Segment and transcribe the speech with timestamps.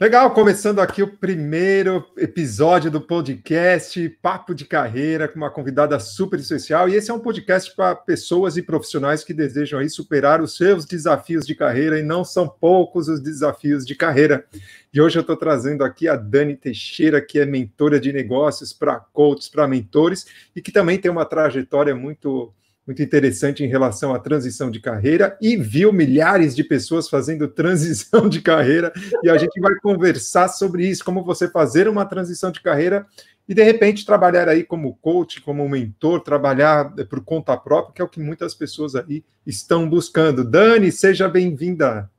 [0.00, 6.40] Legal, começando aqui o primeiro episódio do podcast Papo de Carreira com uma convidada super
[6.40, 6.88] especial.
[6.88, 10.84] E esse é um podcast para pessoas e profissionais que desejam aí superar os seus
[10.84, 14.44] desafios de carreira e não são poucos os desafios de carreira.
[14.92, 18.98] E hoje eu estou trazendo aqui a Dani Teixeira, que é mentora de negócios para
[18.98, 20.26] coaches, para mentores
[20.56, 22.52] e que também tem uma trajetória muito
[22.86, 28.28] muito interessante em relação à transição de carreira e viu milhares de pessoas fazendo transição
[28.28, 28.92] de carreira
[29.22, 33.06] e a gente vai conversar sobre isso, como você fazer uma transição de carreira
[33.48, 38.04] e de repente trabalhar aí como coach, como mentor, trabalhar por conta própria, que é
[38.04, 40.42] o que muitas pessoas aí estão buscando.
[40.44, 42.10] Dani, seja bem-vinda.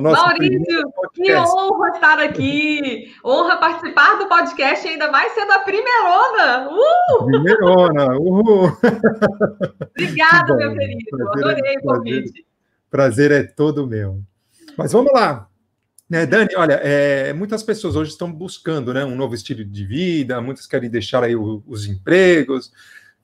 [0.00, 3.14] Maurício, que honra estar aqui!
[3.24, 6.70] Honra participar do podcast, ainda mais sendo a primeirona!
[6.70, 7.26] Uh!
[7.26, 8.18] Primeirona!
[8.18, 8.76] Uhul!
[9.90, 11.04] Obrigada, meu querido!
[11.10, 12.46] Prazer, Adorei o convite.
[12.90, 14.20] Prazer é todo meu.
[14.76, 15.48] Mas vamos lá!
[16.08, 20.42] Né, Dani, olha, é, muitas pessoas hoje estão buscando né, um novo estilo de vida,
[20.42, 22.70] muitas querem deixar aí os empregos,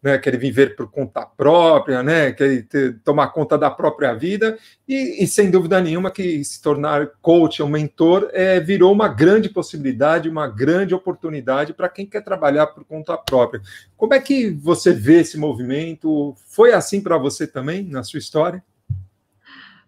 [0.02, 5.22] né, querer viver por conta própria, né, querer ter, tomar conta da própria vida, e,
[5.22, 10.28] e, sem dúvida nenhuma que se tornar coach ou mentor é, virou uma grande possibilidade,
[10.28, 13.60] uma grande oportunidade para quem quer trabalhar por conta própria.
[13.96, 16.34] Como é que você vê esse movimento?
[16.46, 18.62] Foi assim para você também, na sua história?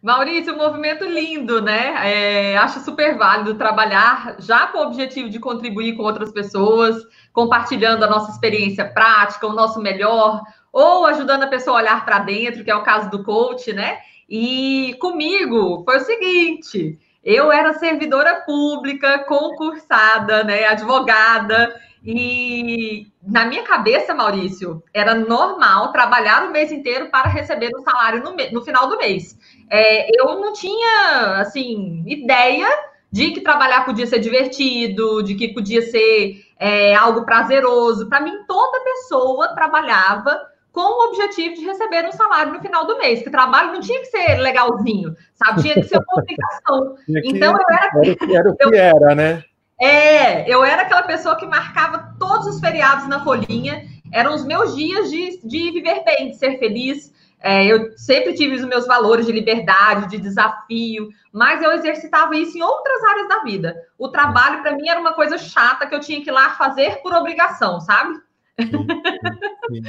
[0.02, 1.94] Maurício, um movimento lindo, né?
[2.02, 6.96] É, acho super válido trabalhar já com o objetivo de contribuir com outras pessoas,
[7.34, 10.40] compartilhando a nossa experiência prática, o nosso melhor,
[10.72, 13.98] ou ajudando a pessoa a olhar para dentro, que é o caso do coach, né?
[14.26, 20.64] E comigo foi o seguinte: eu era servidora pública, concursada, né?
[20.64, 21.78] Advogada.
[22.02, 28.22] E na minha cabeça, Maurício, era normal trabalhar o mês inteiro para receber o salário
[28.22, 29.36] no, no final do mês.
[29.70, 32.66] É, eu não tinha, assim, ideia
[33.10, 38.08] de que trabalhar podia ser divertido, de que podia ser é, algo prazeroso.
[38.08, 40.40] Para mim, toda pessoa trabalhava
[40.72, 43.22] com o objetivo de receber um salário no final do mês.
[43.22, 45.62] Que trabalho não tinha que ser legalzinho, sabe?
[45.62, 46.96] Tinha que ser uma obrigação.
[47.24, 48.38] então, eu era...
[48.38, 49.44] Era o que era, né?
[49.80, 53.84] É, eu era aquela pessoa que marcava todos os feriados na folhinha.
[54.12, 57.12] Eram os meus dias de, de viver bem, de ser feliz.
[57.42, 62.58] É, eu sempre tive os meus valores de liberdade, de desafio, mas eu exercitava isso
[62.58, 63.74] em outras áreas da vida.
[63.98, 67.00] O trabalho, para mim, era uma coisa chata que eu tinha que ir lá fazer
[67.02, 68.14] por obrigação, sabe?
[68.60, 69.82] Sim,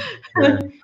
[0.46, 0.74] sim,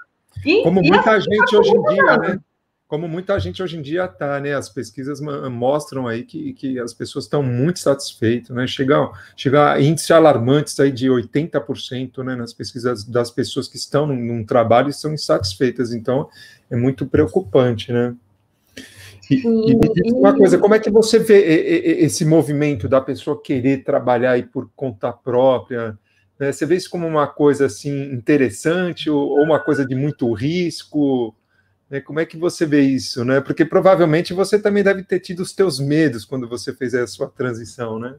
[0.58, 0.62] é.
[0.62, 2.40] Como muita gente hoje em dia, né?
[2.88, 4.54] como muita gente hoje em dia está, né?
[4.54, 8.66] As pesquisas mostram aí que, que as pessoas estão muito satisfeitas, né?
[8.66, 12.34] Chega, chega a índices alarmantes aí de 80%, né?
[12.34, 15.92] Nas pesquisas das pessoas que estão num, num trabalho e são insatisfeitas.
[15.92, 16.30] Então,
[16.70, 18.14] é muito preocupante, né?
[19.30, 21.38] E, e me diz uma coisa, como é que você vê
[22.00, 25.98] esse movimento da pessoa querer trabalhar aí por conta própria?
[26.38, 26.50] Né?
[26.50, 31.34] Você vê isso como uma coisa assim interessante ou, uma coisa de muito risco?
[31.90, 32.00] Né?
[32.00, 33.40] Como é que você vê isso, né?
[33.40, 37.28] Porque provavelmente você também deve ter tido os teus medos quando você fez a sua
[37.28, 38.14] transição, né?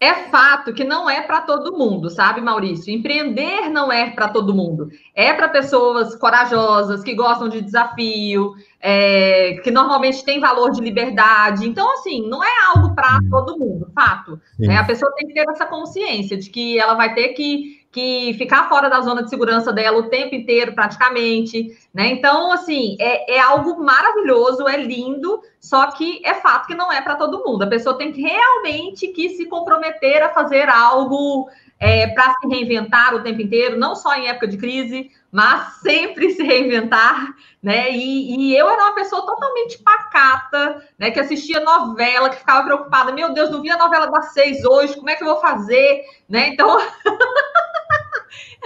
[0.00, 2.94] É fato que não é para todo mundo, sabe, Maurício?
[2.94, 4.88] Empreender não é para todo mundo.
[5.12, 11.68] É para pessoas corajosas, que gostam de desafio, é, que normalmente tem valor de liberdade.
[11.68, 14.40] Então, assim, não é algo para todo mundo, fato.
[14.56, 14.76] Né?
[14.76, 18.68] A pessoa tem que ter essa consciência de que ela vai ter que que ficar
[18.68, 22.08] fora da zona de segurança dela o tempo inteiro, praticamente, né?
[22.08, 27.00] Então, assim, é, é algo maravilhoso, é lindo, só que é fato que não é
[27.00, 27.62] para todo mundo.
[27.62, 31.48] A pessoa tem que realmente que se comprometer a fazer algo
[31.80, 36.30] é, para se reinventar o tempo inteiro, não só em época de crise, mas sempre
[36.30, 37.90] se reinventar, né?
[37.90, 41.10] E, e, eu era uma pessoa totalmente pacata, né?
[41.10, 44.96] Que assistia novela, que ficava preocupada, meu Deus, não vi a novela das seis hoje,
[44.96, 46.48] como é que eu vou fazer, né?
[46.48, 46.78] Então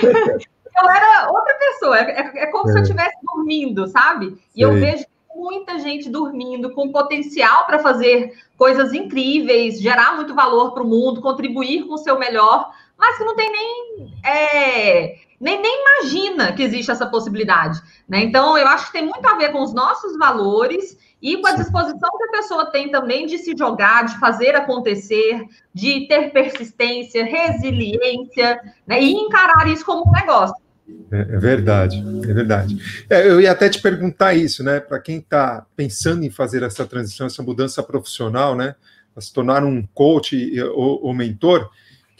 [0.01, 1.99] eu era outra pessoa.
[1.99, 2.73] É, é, é como é.
[2.73, 2.83] se eu é.
[2.83, 4.39] estivesse dormindo, sabe?
[4.55, 4.65] E Sei.
[4.65, 10.83] eu vejo muita gente dormindo com potencial para fazer coisas incríveis, gerar muito valor para
[10.83, 15.83] o mundo, contribuir com o seu melhor, mas que não tem nem, é, nem, nem
[15.83, 17.83] imagina que existe essa possibilidade.
[18.09, 18.23] Né?
[18.23, 21.57] Então, eu acho que tem muito a ver com os nossos valores e com a
[21.57, 25.45] disposição que a pessoa tem também de se jogar, de fazer acontecer,
[25.75, 29.03] de ter persistência, resiliência, né?
[29.03, 30.55] e encarar isso como um negócio.
[31.11, 33.05] É, é verdade, é verdade.
[33.11, 34.79] É, eu ia até te perguntar isso, né?
[34.79, 38.75] Para quem está pensando em fazer essa transição, essa mudança profissional, né?
[39.13, 41.71] Para se tornar um coach ou, ou mentor,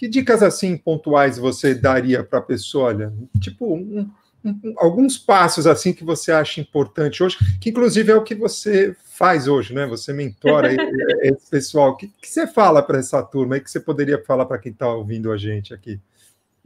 [0.03, 2.87] que dicas assim pontuais você daria para a pessoa?
[2.87, 4.11] Olha, tipo, um,
[4.45, 8.97] um, alguns passos assim que você acha importante hoje, que inclusive é o que você
[9.13, 9.87] faz hoje, né?
[9.87, 10.75] Você mentora
[11.23, 11.91] esse pessoal.
[11.91, 14.73] O que, que você fala para essa turma aí que você poderia falar para quem
[14.73, 16.01] está ouvindo a gente aqui?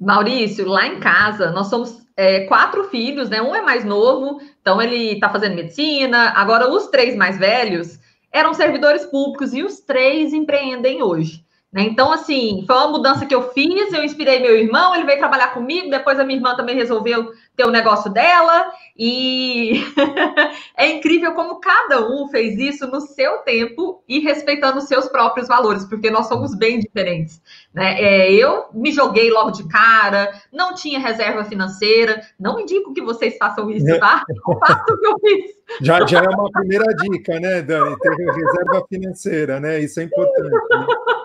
[0.00, 3.42] Maurício, lá em casa, nós somos é, quatro filhos, né?
[3.42, 6.30] Um é mais novo, então ele está fazendo medicina.
[6.30, 7.98] Agora, os três mais velhos
[8.32, 11.44] eram servidores públicos e os três empreendem hoje.
[11.72, 11.82] Né?
[11.82, 15.48] Então, assim, foi uma mudança que eu fiz, eu inspirei meu irmão, ele veio trabalhar
[15.48, 19.82] comigo, depois a minha irmã também resolveu ter o negócio dela, e
[20.76, 25.48] é incrível como cada um fez isso no seu tempo e respeitando os seus próprios
[25.48, 27.42] valores, porque nós somos bem diferentes.
[27.74, 28.00] Né?
[28.00, 33.36] É, eu me joguei logo de cara, não tinha reserva financeira, não indico que vocês
[33.36, 34.22] façam isso, tá?
[34.28, 35.56] Eu faço o que eu fiz.
[35.80, 37.98] Já, já é uma primeira dica, né, Dani?
[37.98, 39.80] Ter reserva financeira, né?
[39.80, 40.50] Isso é importante.
[40.50, 41.15] Né?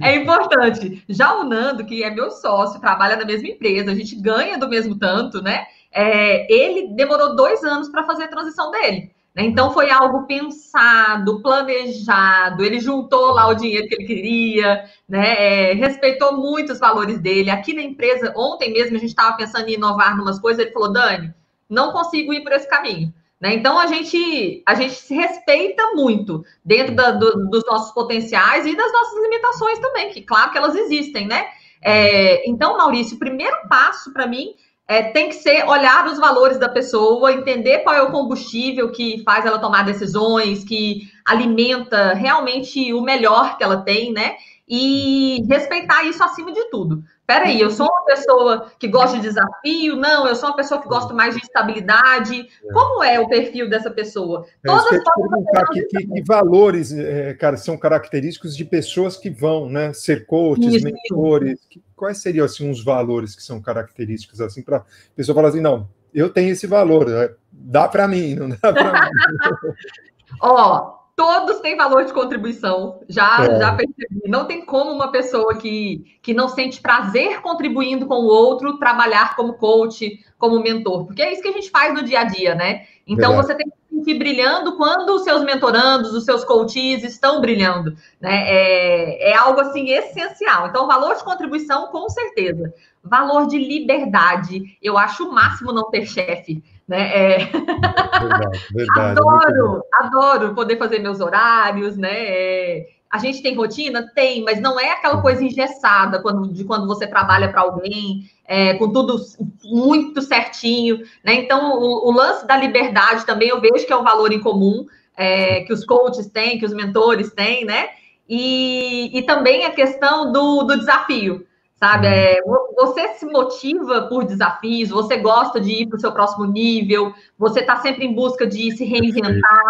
[0.00, 1.04] É importante.
[1.08, 4.68] Já o Nando, que é meu sócio, trabalha na mesma empresa, a gente ganha do
[4.68, 5.66] mesmo tanto, né?
[5.92, 9.10] É, ele demorou dois anos para fazer a transição dele.
[9.36, 9.44] Né?
[9.44, 12.64] Então foi algo pensado, planejado.
[12.64, 15.70] Ele juntou lá o dinheiro que ele queria, né?
[15.70, 17.50] É, respeitou muito os valores dele.
[17.50, 20.64] Aqui na empresa, ontem mesmo a gente estava pensando em inovar em umas coisas.
[20.64, 21.34] Ele falou: Dani,
[21.68, 23.12] não consigo ir por esse caminho.
[23.40, 23.54] Né?
[23.54, 28.74] Então a gente a gente se respeita muito dentro da, do, dos nossos potenciais e
[28.74, 31.46] das nossas limitações também, que claro que elas existem, né?
[31.82, 34.54] É, então, Maurício, o primeiro passo para mim
[34.88, 39.22] é, tem que ser olhar os valores da pessoa, entender qual é o combustível que
[39.24, 44.36] faz ela tomar decisões, que alimenta realmente o melhor que ela tem, né?
[44.68, 47.02] E respeitar isso acima de tudo.
[47.26, 49.96] Peraí, eu sou uma pessoa que gosta de desafio?
[49.96, 52.48] Não, eu sou uma pessoa que gosta mais de estabilidade.
[52.64, 52.72] É.
[52.72, 54.46] Como é o perfil dessa pessoa?
[54.64, 59.28] É, Todas as perguntar que, que, que, valores, é, cara, são característicos de pessoas que
[59.28, 60.84] vão, né, ser coaches, isso.
[60.84, 61.58] mentores.
[61.68, 64.84] Que, quais seriam assim uns valores que são característicos assim para a
[65.16, 68.92] pessoa falar assim, não, eu tenho esse valor, é, dá para mim, não dá para
[68.92, 69.10] mim.
[70.40, 73.00] Ó, todos têm valor de contribuição.
[73.08, 73.58] Já, é.
[73.58, 74.28] já percebi.
[74.28, 79.34] Não tem como uma pessoa que, que não sente prazer contribuindo com o outro trabalhar
[79.34, 82.54] como coach, como mentor, porque é isso que a gente faz no dia a dia,
[82.54, 82.86] né?
[83.06, 83.46] Então Verdade.
[83.46, 87.96] você tem que se sentir brilhando quando os seus mentorandos, os seus coaches estão brilhando,
[88.20, 88.44] né?
[88.46, 90.66] É, é algo assim essencial.
[90.66, 92.74] Então, valor de contribuição, com certeza.
[93.02, 94.76] Valor de liberdade.
[94.82, 96.62] Eu acho o máximo não ter chefe.
[96.88, 97.34] Né?
[97.34, 97.38] É...
[97.38, 102.12] Verdade, verdade, adoro, adoro poder fazer meus horários, né?
[102.12, 102.86] É...
[103.10, 104.10] A gente tem rotina?
[104.14, 108.74] Tem, mas não é aquela coisa engessada quando, de quando você trabalha para alguém, é,
[108.74, 109.16] com tudo
[109.64, 111.34] muito certinho, né?
[111.34, 114.86] Então, o, o, lance da liberdade também eu vejo que é um valor em comum,
[115.16, 117.90] é, que os coaches têm, que os mentores têm, né?
[118.28, 121.46] E, e também a questão do, do desafio
[121.78, 122.06] sabe?
[122.06, 122.40] É,
[122.74, 127.60] você se motiva por desafios, você gosta de ir para o seu próximo nível, você
[127.60, 129.62] está sempre em busca de se reinventar.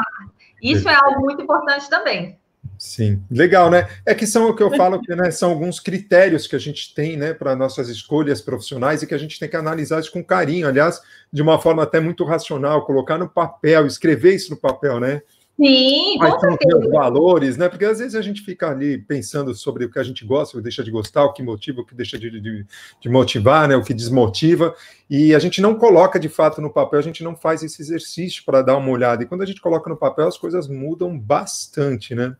[0.63, 2.39] Isso é algo muito importante também.
[2.79, 3.89] Sim, legal, né?
[4.05, 6.95] É que são o que eu falo que né, são alguns critérios que a gente
[6.95, 10.23] tem, né, para nossas escolhas profissionais e que a gente tem que analisar isso com
[10.23, 11.01] carinho, aliás,
[11.33, 15.23] de uma forma até muito racional, colocar no papel, escrever isso no papel, né?
[15.59, 17.67] Sim, Quais são os valores, né?
[17.67, 20.61] Porque às vezes a gente fica ali pensando sobre o que a gente gosta, o
[20.61, 22.67] que deixa de gostar, o que motiva, o que deixa de, de,
[23.01, 23.75] de, motivar, né?
[23.75, 24.75] O que desmotiva,
[25.09, 28.45] e a gente não coloca de fato no papel, a gente não faz esse exercício
[28.45, 29.23] para dar uma olhada.
[29.23, 32.37] E quando a gente coloca no papel, as coisas mudam bastante, né?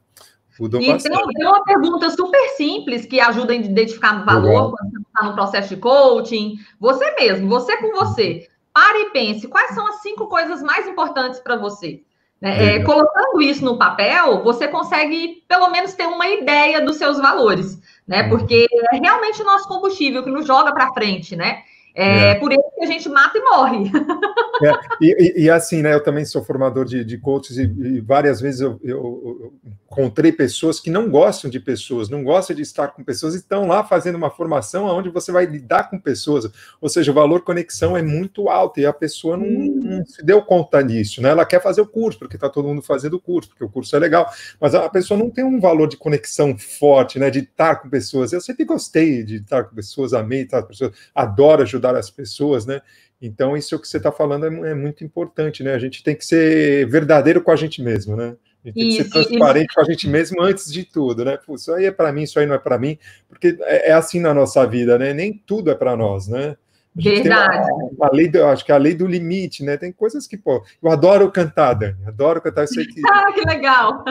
[0.61, 1.17] Mudam e bastante.
[1.17, 4.73] Tem, tem uma pergunta super simples que ajuda a identificar valor Legal.
[4.73, 6.57] quando você está no processo de coaching.
[6.79, 8.47] Você mesmo, você com você.
[8.75, 12.03] Pare e pense, quais são as cinco coisas mais importantes para você?
[12.41, 12.77] Né?
[12.77, 17.81] É, colocando isso no papel, você consegue pelo menos ter uma ideia dos seus valores,
[18.07, 18.25] né?
[18.25, 18.29] Uhum.
[18.29, 21.63] Porque é realmente o nosso combustível que nos joga para frente, né?
[21.97, 23.91] É, é, por isso que a gente mata e morre.
[24.63, 24.73] É,
[25.03, 25.93] e, e, assim, né?
[25.93, 28.97] Eu também sou formador de, de coaches e, e várias vezes eu, eu,
[29.43, 29.53] eu,
[29.85, 33.67] encontrei pessoas que não gostam de pessoas, não gostam de estar com pessoas e estão
[33.67, 36.51] lá fazendo uma formação onde você vai lidar com pessoas.
[36.81, 40.41] Ou seja, o valor conexão é muito alto e a pessoa não, não se deu
[40.41, 41.29] conta disso, né?
[41.29, 43.95] Ela quer fazer o curso, porque está todo mundo fazendo o curso, porque o curso
[43.95, 44.27] é legal,
[44.59, 47.29] mas a pessoa não tem um valor de conexão forte, né?
[47.29, 48.33] De estar com pessoas.
[48.33, 52.67] Eu sempre gostei de estar com pessoas, amei estar com pessoas, adoro ajudar as pessoas,
[52.67, 52.81] né?
[53.21, 55.75] Então, isso que você está falando é, é, muito importante, né?
[55.75, 58.37] A gente tem que ser verdadeiro com a gente mesmo, né?
[58.65, 61.37] A gente tem que ser transparente com a gente mesmo antes de tudo, né?
[61.37, 63.93] Pô, isso aí é para mim, isso aí não é para mim, porque é, é,
[63.93, 65.15] assim na nossa vida, né?
[65.15, 66.57] Nem tudo é para nós, né?
[66.97, 67.69] Verdade.
[68.01, 69.77] A, a, lei do, acho que é a lei do limite, né?
[69.77, 73.03] Tem coisas que, pô, eu adoro cantar, Dani, adoro cantar, eu sei que.
[73.17, 74.05] Ah, que legal!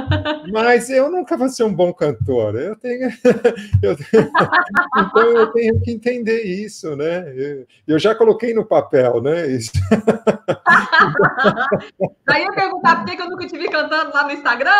[0.51, 2.55] Mas eu nunca vou ser um bom cantor.
[2.55, 3.09] Eu tenho,
[3.81, 4.29] eu tenho...
[4.97, 7.31] então eu tenho que entender isso, né?
[7.35, 9.47] Eu, eu já coloquei no papel, né?
[9.47, 9.71] Isso.
[12.27, 14.71] Aí eu perguntar por que eu nunca te vi cantando lá no Instagram?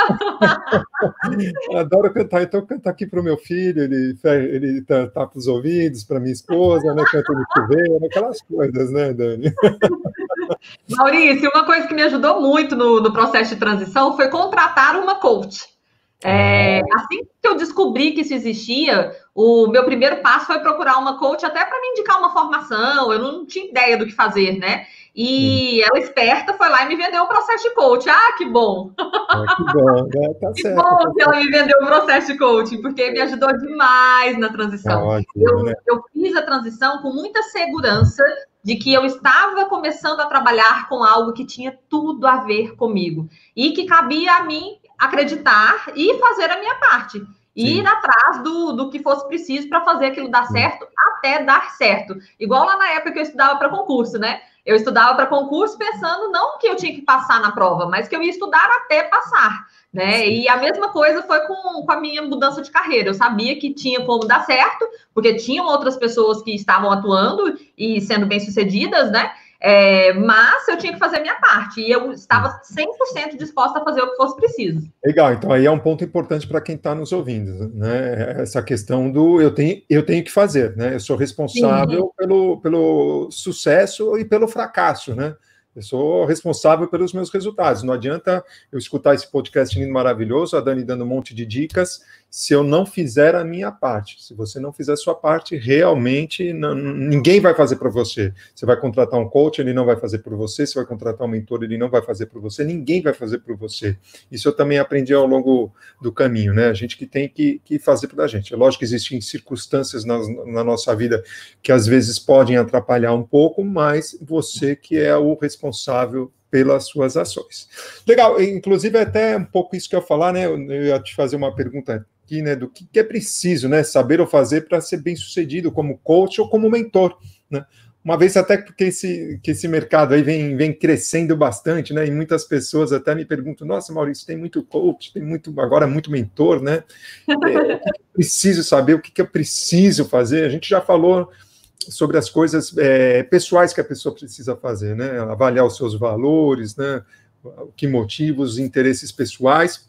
[1.76, 6.04] adoro cantar, então eu canto aqui para o meu filho, ele, ele tapa os ouvidos,
[6.04, 7.04] para minha esposa, né?
[7.12, 9.54] Canto no chuveiro, aquelas coisas, né, Dani?
[10.90, 15.16] Maurício, uma coisa que me ajudou muito no, no processo de transição foi contratar uma
[15.16, 15.76] coach.
[16.24, 21.20] É, assim que eu descobri que isso existia, o meu primeiro passo foi procurar uma
[21.20, 23.12] coach até para me indicar uma formação.
[23.14, 24.88] Eu não tinha ideia do que fazer, né?
[25.16, 28.10] E ela esperta foi lá e me vendeu o processo de coaching.
[28.10, 28.92] Ah, que bom!
[29.00, 30.34] Ah, que bom, né?
[30.42, 33.58] tá que certo, bom que ela me vendeu o processo de coaching, porque me ajudou
[33.58, 35.06] demais na transição.
[35.06, 35.74] Ótimo, eu, né?
[35.88, 38.24] eu fiz a transição com muita segurança
[38.62, 43.30] de que eu estava começando a trabalhar com algo que tinha tudo a ver comigo
[43.56, 47.24] e que cabia a mim acreditar e fazer a minha parte.
[47.56, 51.72] E ir atrás do, do que fosse preciso para fazer aquilo dar certo, até dar
[51.72, 52.18] certo.
[52.38, 54.42] Igual lá na época que eu estudava para concurso, né?
[54.66, 58.16] Eu estudava para concurso pensando não que eu tinha que passar na prova, mas que
[58.16, 59.68] eu ia estudar até passar.
[59.94, 60.28] Né?
[60.28, 63.10] E a mesma coisa foi com, com a minha mudança de carreira.
[63.10, 68.02] Eu sabia que tinha como dar certo, porque tinham outras pessoas que estavam atuando e
[68.02, 69.32] sendo bem-sucedidas, né?
[69.60, 73.84] É, mas eu tinha que fazer a minha parte e eu estava 100% disposta a
[73.84, 74.90] fazer o que fosse preciso.
[75.04, 78.42] Legal, então aí é um ponto importante para quem está nos ouvindo, né?
[78.42, 80.96] Essa questão do eu tenho, eu tenho que fazer, né?
[80.96, 85.36] Eu sou responsável pelo, pelo sucesso e pelo fracasso, né?
[85.76, 87.84] Eu sou responsável pelos meus resultados.
[87.84, 92.02] Não adianta eu escutar esse podcast lindo, maravilhoso, a Dani dando um monte de dicas,
[92.36, 94.22] se eu não fizer a minha parte.
[94.22, 98.34] Se você não fizer a sua parte, realmente não, ninguém vai fazer para você.
[98.54, 100.68] Você vai contratar um coach, ele não vai fazer por você.
[100.68, 102.66] Você vai contratar um mentor, ele não vai fazer por você.
[102.66, 103.98] Ninguém vai fazer por você.
[104.30, 106.66] Isso eu também aprendi ao longo do caminho, né?
[106.66, 108.54] A gente que tem que, que fazer a gente.
[108.54, 111.24] É lógico que existem circunstâncias na, na nossa vida
[111.64, 117.16] que às vezes podem atrapalhar um pouco, mas você que é o responsável pelas suas
[117.16, 117.70] ações.
[118.06, 120.48] Legal, inclusive até um pouco isso que eu falar, né?
[120.48, 122.56] Eu ia te fazer uma pergunta aqui, né?
[122.56, 123.84] Do que é preciso, né?
[123.84, 127.18] Saber ou fazer para ser bem sucedido como coach ou como mentor,
[127.50, 127.66] né?
[128.04, 132.06] Uma vez até porque esse, que esse mercado aí vem, vem crescendo bastante, né?
[132.06, 136.12] E muitas pessoas até me perguntam: nossa, Maurício, tem muito coach, tem muito agora muito
[136.12, 136.84] mentor, né?
[137.28, 140.46] É, que preciso saber, o que eu preciso fazer?
[140.46, 141.32] A gente já falou
[141.80, 145.20] sobre as coisas é, pessoais que a pessoa precisa fazer, né?
[145.20, 147.04] Avaliar os seus valores, né?
[147.44, 149.88] O que motiva os interesses pessoais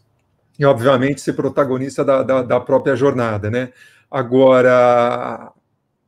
[0.57, 3.71] e, obviamente, ser protagonista da, da, da própria jornada, né?
[4.09, 5.51] Agora,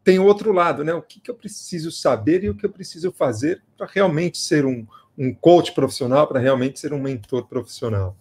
[0.04, 0.94] tem outro lado, né?
[0.94, 4.66] O que, que eu preciso saber e o que eu preciso fazer para realmente ser
[4.66, 4.86] um,
[5.18, 8.16] um coach profissional, para realmente ser um mentor profissional.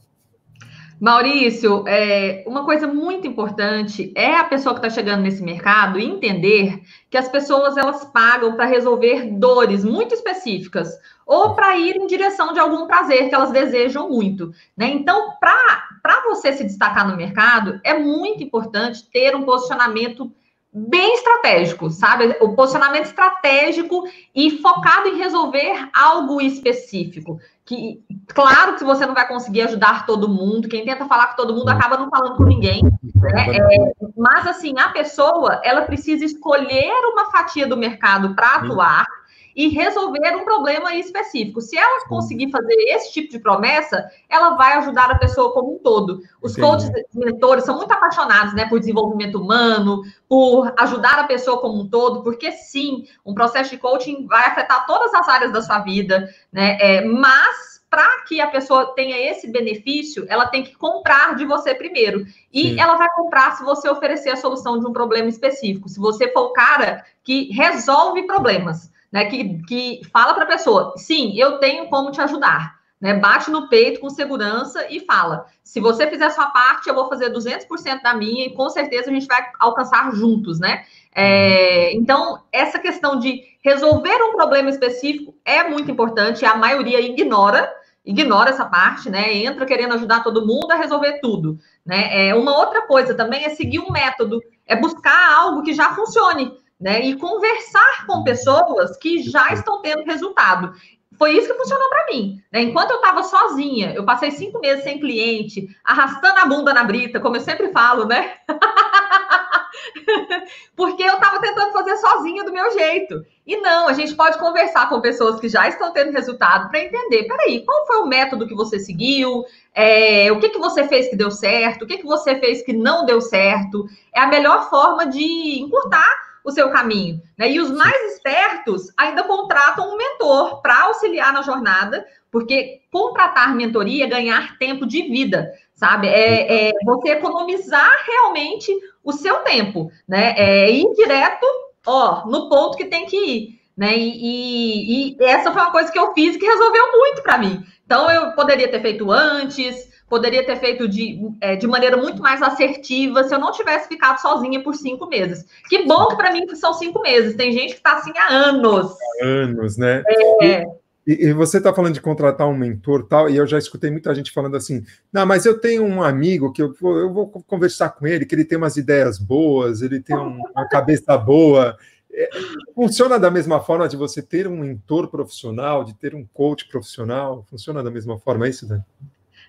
[1.00, 6.82] Maurício, é, uma coisa muito importante é a pessoa que está chegando nesse mercado entender
[7.08, 12.52] que as pessoas elas pagam para resolver dores muito específicas ou para ir em direção
[12.52, 14.50] de algum prazer que elas desejam muito.
[14.76, 14.90] Né?
[14.90, 15.87] Então, para
[16.24, 20.32] você se destacar no mercado, é muito importante ter um posicionamento
[20.72, 22.36] bem estratégico, sabe?
[22.40, 27.40] O posicionamento estratégico e focado em resolver algo específico.
[27.64, 31.54] Que, claro que você não vai conseguir ajudar todo mundo, quem tenta falar com todo
[31.54, 32.82] mundo acaba não falando com ninguém.
[32.82, 33.56] Né?
[33.56, 39.06] É, mas, assim, a pessoa, ela precisa escolher uma fatia do mercado para atuar
[39.54, 41.60] e resolver um problema específico.
[41.60, 45.78] Se ela conseguir fazer esse tipo de promessa, ela vai ajudar a pessoa como um
[45.78, 46.22] todo.
[46.40, 46.68] Os Entendi.
[46.68, 51.88] coaches mentores são muito apaixonados né, por desenvolvimento humano, por ajudar a pessoa como um
[51.88, 56.28] todo, porque sim, um processo de coaching vai afetar todas as áreas da sua vida,
[56.52, 56.78] né?
[56.80, 61.74] É, mas para que a pessoa tenha esse benefício, ela tem que comprar de você
[61.74, 62.26] primeiro.
[62.52, 62.80] E Sim.
[62.80, 65.88] ela vai comprar se você oferecer a solução de um problema específico.
[65.88, 70.94] Se você for o cara que resolve problemas né, que, que fala para a pessoa:
[70.96, 72.78] sim, eu tenho como te ajudar.
[73.00, 76.94] Né, bate no peito com segurança e fala: se você fizer a sua parte, eu
[76.94, 80.84] vou fazer 200% da minha e com certeza a gente vai alcançar juntos, né?
[81.14, 87.72] É, então, essa questão de resolver um problema específico é muito importante, a maioria ignora,
[88.04, 89.32] ignora essa parte, né?
[89.32, 92.28] Entra querendo ajudar todo mundo a resolver tudo, né?
[92.28, 96.52] É, uma outra coisa também é seguir um método, é buscar algo que já funcione
[96.80, 97.00] né?
[97.00, 100.72] E conversar com pessoas que já estão tendo resultado.
[101.18, 102.40] Foi isso que funcionou para mim.
[102.52, 102.62] Né?
[102.62, 107.18] Enquanto eu estava sozinha, eu passei cinco meses sem cliente, arrastando a bunda na brita,
[107.18, 108.34] como eu sempre falo, né?
[110.76, 113.24] Porque eu estava tentando fazer sozinha do meu jeito.
[113.44, 117.24] E não, a gente pode conversar com pessoas que já estão tendo resultado para entender,
[117.24, 119.44] peraí, qual foi o método que você seguiu?
[119.74, 121.82] É, o que, que você fez que deu certo?
[121.82, 123.86] O que, que você fez que não deu certo?
[124.14, 127.20] É a melhor forma de encurtar o seu caminho.
[127.36, 127.52] Né?
[127.52, 134.04] E os mais espertos ainda contratam um mentor para auxiliar na jornada, porque contratar mentoria
[134.04, 136.08] é ganhar tempo de vida, sabe?
[136.08, 140.34] É, é você economizar realmente o seu tempo, né?
[140.36, 141.46] É ir direto,
[141.86, 143.58] ó, no ponto que tem que ir.
[143.76, 143.96] Né?
[143.96, 147.64] E, e, e essa foi uma coisa que eu fiz que resolveu muito para mim.
[147.86, 152.40] Então eu poderia ter feito antes, poderia ter feito de, é, de maneira muito mais
[152.42, 155.44] assertiva se eu não tivesse ficado sozinha por cinco meses.
[155.68, 157.36] Que bom que para mim são cinco meses.
[157.36, 158.96] Tem gente que está assim há anos.
[159.20, 160.02] Há anos, né?
[160.42, 160.64] É.
[161.06, 164.14] E, e você está falando de contratar um mentor tal, e eu já escutei muita
[164.14, 167.90] gente falando assim: não, mas eu tenho um amigo que eu vou, eu vou conversar
[167.90, 171.76] com ele, que ele tem umas ideias boas, ele tem um, uma cabeça boa.
[172.12, 172.28] É,
[172.74, 177.46] funciona da mesma forma de você ter um mentor profissional, de ter um coach profissional?
[177.48, 178.82] Funciona da mesma forma, é isso, Dani?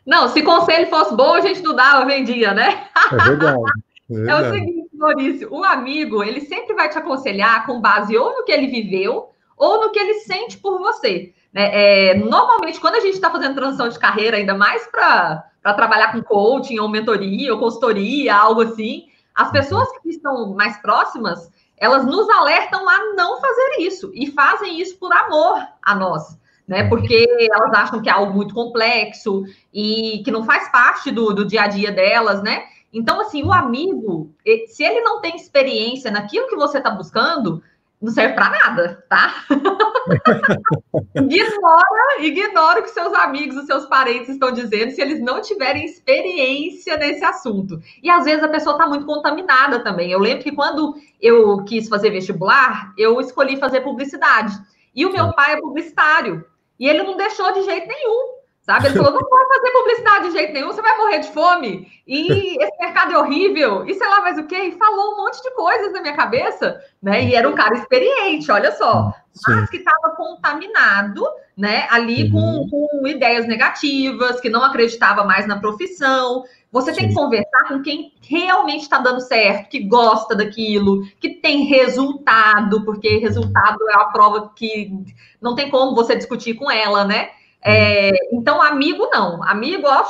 [0.05, 2.87] Não, se conselho fosse bom, a gente não dava, vendia, né?
[3.11, 3.61] É verdade.
[4.09, 4.45] É, verdade.
[4.45, 8.43] é o seguinte, Maurício, o amigo, ele sempre vai te aconselhar com base ou no
[8.43, 11.33] que ele viveu ou no que ele sente por você.
[11.53, 11.69] Né?
[12.11, 15.43] É, normalmente, quando a gente está fazendo transição de carreira, ainda mais para
[15.75, 21.51] trabalhar com coaching ou mentoria ou consultoria, algo assim, as pessoas que estão mais próximas,
[21.77, 26.87] elas nos alertam a não fazer isso e fazem isso por amor a nós né?
[26.87, 31.43] Porque elas acham que é algo muito complexo e que não faz parte do, do
[31.43, 32.63] dia a dia delas, né?
[32.93, 34.31] Então, assim, o amigo,
[34.67, 37.63] se ele não tem experiência naquilo que você está buscando,
[37.99, 39.33] não serve para nada, tá?
[41.15, 45.85] ignora, ignora o que seus amigos, os seus parentes estão dizendo se eles não tiverem
[45.85, 47.81] experiência nesse assunto.
[48.01, 50.11] E às vezes a pessoa está muito contaminada também.
[50.11, 54.53] Eu lembro que quando eu quis fazer vestibular, eu escolhi fazer publicidade.
[54.95, 56.45] E o meu pai é publicitário.
[56.79, 58.39] E ele não deixou de jeito nenhum.
[58.61, 58.85] Sabe?
[58.85, 61.91] Ele falou: não pode fazer publicidade de jeito nenhum, você vai morrer de fome.
[62.05, 64.55] E esse mercado é horrível, e sei lá mais o quê.
[64.55, 67.23] E falou um monte de coisas na minha cabeça, né?
[67.23, 69.11] E era um cara experiente, olha só.
[69.33, 69.55] Sim.
[69.55, 71.25] Mas que estava contaminado,
[71.57, 71.87] né?
[71.89, 72.67] Ali uhum.
[72.69, 76.43] com, com ideias negativas, que não acreditava mais na profissão.
[76.71, 81.65] Você tem que conversar com quem realmente está dando certo, que gosta daquilo, que tem
[81.65, 84.91] resultado, porque resultado é a prova que
[85.41, 87.29] não tem como você discutir com ela, né?
[87.63, 89.43] É, então, amigo não.
[89.43, 90.05] Amigo, ó.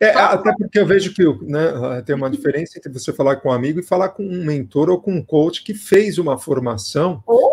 [0.00, 3.52] É, até porque eu vejo que né, tem uma diferença entre você falar com um
[3.52, 7.52] amigo e falar com um mentor ou com um coach que fez uma formação oh,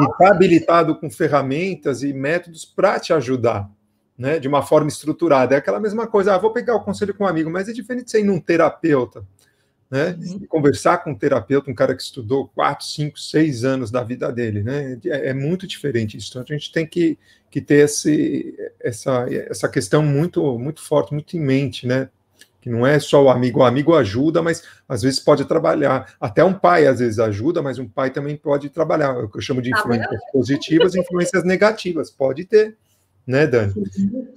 [0.00, 3.70] e está habilitado com ferramentas e métodos para te ajudar
[4.16, 5.54] né, de uma forma estruturada.
[5.54, 8.06] É aquela mesma coisa, ah, vou pegar o conselho com um amigo, mas é diferente
[8.06, 9.24] de você ir num terapeuta,
[9.90, 10.16] né?
[10.18, 10.46] Uhum.
[10.48, 14.62] Conversar com um terapeuta, um cara que estudou quatro, cinco, seis anos da vida dele,
[14.62, 14.98] né?
[15.04, 16.30] É, é muito diferente isso.
[16.30, 17.18] Então a gente tem que,
[17.50, 22.08] que ter esse, essa, essa questão muito, muito forte, muito em mente, né?
[22.60, 26.14] Que não é só o amigo, o amigo ajuda, mas às vezes pode trabalhar.
[26.18, 29.14] Até um pai às vezes ajuda, mas um pai também pode trabalhar.
[29.14, 32.10] É o que eu chamo de tá influências positivas e influências negativas.
[32.10, 32.74] Pode ter
[33.26, 33.72] né, Dani?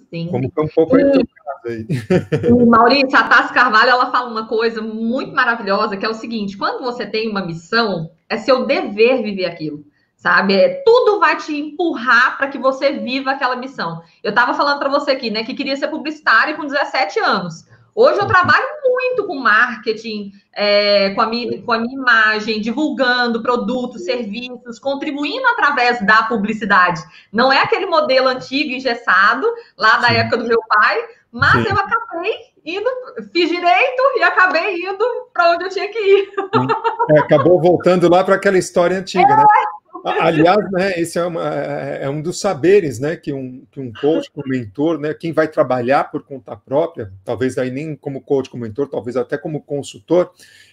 [0.10, 0.28] Sim.
[0.30, 1.04] Como foi um pouco aí
[1.48, 2.66] caso aí.
[2.66, 6.84] Maurício, a Tassi Carvalho, ela fala uma coisa muito maravilhosa, que é o seguinte, quando
[6.84, 9.84] você tem uma missão, é seu dever viver aquilo,
[10.16, 10.56] sabe?
[10.56, 14.02] É, tudo vai te empurrar para que você viva aquela missão.
[14.24, 17.66] Eu estava falando para você aqui, né, que queria ser publicitário com 17 anos.
[17.98, 23.42] Hoje eu trabalho muito com marketing, é, com, a minha, com a minha imagem, divulgando
[23.42, 27.02] produtos, serviços, contribuindo através da publicidade.
[27.34, 30.14] Não é aquele modelo antigo, engessado, lá da Sim.
[30.18, 31.00] época do meu pai,
[31.32, 31.72] mas Sim.
[31.72, 32.88] eu acabei indo,
[33.34, 36.30] fiz direito e acabei indo para onde eu tinha que ir.
[37.10, 39.34] É, acabou voltando lá para aquela história antiga, né?
[39.34, 39.38] é.
[39.38, 39.77] né?
[40.08, 43.92] Aliás, né, esse é, uma, é, é, um dos saberes, né, que um, que um
[43.92, 48.50] coach, um mentor, né, quem vai trabalhar por conta própria, talvez aí nem como coach,
[48.50, 50.32] como mentor, talvez até como consultor,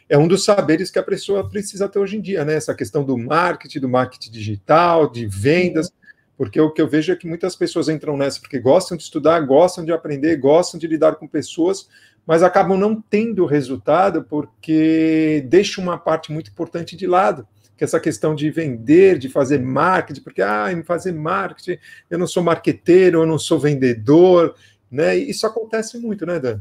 [0.08, 3.02] é um dos saberes que a pessoa precisa ter hoje em dia, né, essa questão
[3.04, 5.92] do marketing, do marketing digital, de vendas,
[6.36, 9.40] porque o que eu vejo é que muitas pessoas entram nessa porque gostam de estudar,
[9.40, 11.88] gostam de aprender, gostam de lidar com pessoas,
[12.26, 17.98] mas acabam não tendo resultado porque deixam uma parte muito importante de lado que essa
[17.98, 23.26] questão de vender, de fazer marketing, porque ah, fazer marketing, eu não sou marqueteiro, eu
[23.26, 24.54] não sou vendedor,
[24.90, 25.16] né?
[25.16, 26.60] Isso acontece muito, né, Dan?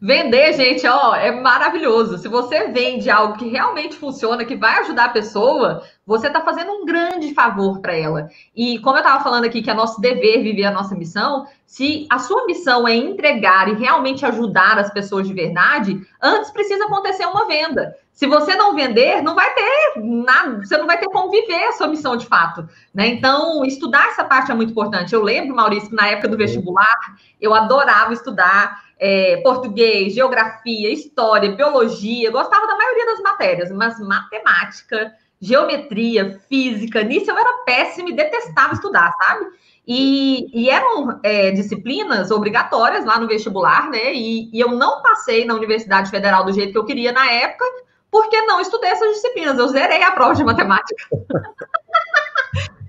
[0.00, 2.18] Vender, gente, ó, é maravilhoso.
[2.18, 6.70] Se você vende algo que realmente funciona, que vai ajudar a pessoa, você está fazendo
[6.70, 8.28] um grande favor para ela.
[8.54, 12.06] E como eu estava falando aqui que é nosso dever viver a nossa missão, se
[12.10, 17.26] a sua missão é entregar e realmente ajudar as pessoas de verdade, antes precisa acontecer
[17.26, 17.96] uma venda.
[18.18, 21.72] Se você não vender, não vai ter nada, você não vai ter como viver a
[21.74, 22.68] sua missão de fato.
[22.92, 23.06] Né?
[23.06, 25.14] Então, estudar essa parte é muito importante.
[25.14, 26.98] Eu lembro, Maurício, que na época do vestibular,
[27.40, 35.12] eu adorava estudar é, português, geografia, história, biologia, gostava da maioria das matérias, mas matemática,
[35.40, 39.46] geometria, física, nisso eu era péssima e detestava estudar, sabe?
[39.86, 44.12] E, e eram é, disciplinas obrigatórias lá no vestibular, né?
[44.12, 47.64] E, e eu não passei na Universidade Federal do jeito que eu queria na época,
[48.10, 49.58] porque não estudei essas disciplinas.
[49.58, 51.04] Eu zerei a prova de matemática.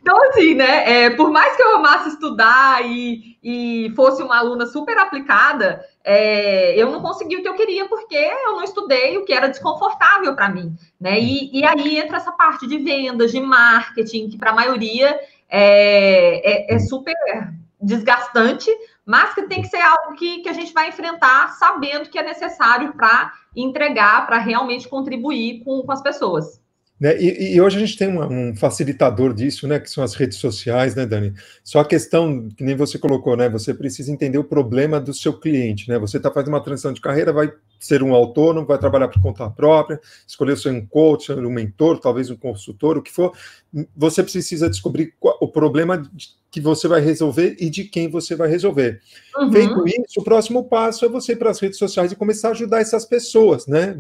[0.02, 1.04] Então, assim, né?
[1.04, 6.74] É, por mais que eu amasse estudar e, e fosse uma aluna super aplicada, é,
[6.76, 10.34] eu não consegui o que eu queria porque eu não estudei o que era desconfortável
[10.36, 11.20] para mim, né?
[11.20, 16.72] E, e, aí entra essa parte de vendas, de marketing, que para a maioria é,
[16.72, 17.16] é, é, super
[17.80, 18.72] desgastante,
[19.10, 22.22] mas que tem que ser algo que, que a gente vai enfrentar sabendo que é
[22.22, 26.62] necessário para entregar, para realmente contribuir com, com as pessoas.
[27.00, 27.20] Né?
[27.20, 29.80] E, e, hoje a gente tem um facilitador disso, né?
[29.80, 31.34] Que são as redes sociais, né, Dani?
[31.64, 33.50] Só a questão, que nem você colocou, né?
[33.50, 35.98] Você precisa entender o problema do seu cliente, né?
[35.98, 39.50] Você está fazendo uma transição de carreira, vai ser um autônomo, vai trabalhar por conta
[39.50, 43.32] própria, escolher ser um coach, um mentor, talvez um consultor, o que for.
[43.96, 46.04] Você precisa descobrir qual, o problema
[46.52, 49.00] que você vai resolver e de quem você vai resolver.
[49.38, 49.52] Uhum.
[49.52, 52.52] Feito isso, o próximo passo é você ir para as redes sociais e começar a
[52.52, 53.96] ajudar essas pessoas, né?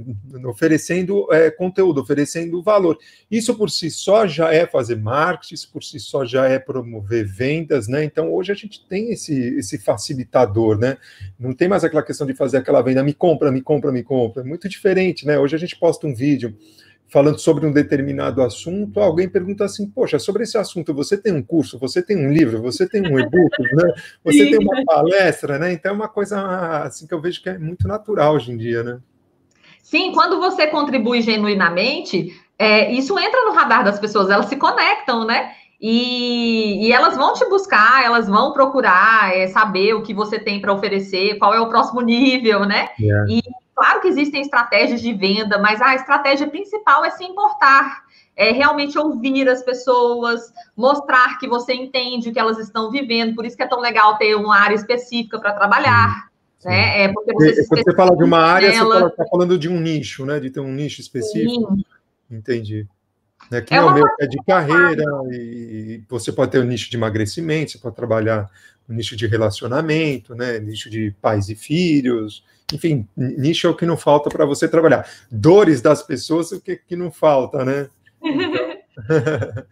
[0.45, 2.97] Oferecendo é, conteúdo, oferecendo valor.
[3.29, 7.25] Isso por si só já é fazer marketing, isso por si só já é promover
[7.27, 8.03] vendas, né?
[8.03, 10.97] Então hoje a gente tem esse, esse facilitador, né?
[11.39, 14.41] Não tem mais aquela questão de fazer aquela venda, me compra, me compra, me compra.
[14.41, 15.37] É muito diferente, né?
[15.37, 16.57] Hoje a gente posta um vídeo
[17.07, 21.43] falando sobre um determinado assunto, alguém pergunta assim, poxa, sobre esse assunto você tem um
[21.43, 23.93] curso, você tem um livro, você tem um e-book, né?
[24.23, 24.51] Você Sim.
[24.51, 25.71] tem uma palestra, né?
[25.71, 28.81] Então é uma coisa assim que eu vejo que é muito natural hoje em dia,
[28.81, 28.99] né?
[29.83, 35.25] Sim, quando você contribui genuinamente, é, isso entra no radar das pessoas, elas se conectam,
[35.25, 35.51] né?
[35.81, 40.59] E, e, elas vão te buscar, elas vão procurar é, saber o que você tem
[40.59, 42.89] para oferecer, qual é o próximo nível, né?
[42.99, 43.31] Yeah.
[43.31, 43.41] E
[43.79, 48.03] Claro que existem estratégias de venda, mas a estratégia principal é se importar,
[48.35, 53.33] é realmente ouvir as pessoas, mostrar que você entende o que elas estão vivendo.
[53.35, 56.29] Por isso que é tão legal ter uma área específica para trabalhar.
[56.57, 56.67] Sim.
[56.67, 57.03] Né?
[57.03, 58.99] É porque você Quando você fala de uma área, nela...
[58.99, 60.41] você está falando de um nicho, né?
[60.41, 61.73] De ter um nicho específico.
[61.73, 61.85] Sim.
[62.29, 62.85] Entendi.
[63.49, 66.97] Né, que é, o meu é de carreira, e você pode ter um nicho de
[66.97, 68.49] emagrecimento, você pode trabalhar
[68.87, 73.85] no nicho de relacionamento, né, nicho de pais e filhos, enfim, nicho é o que
[73.85, 75.09] não falta para você trabalhar.
[75.31, 77.89] Dores das pessoas, o que, que não falta, né?
[78.21, 79.65] Então,